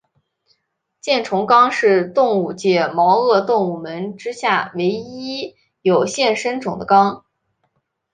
[0.99, 7.23] 箭虫纲是动物界毛颚动物门之下唯一有现生种的纲。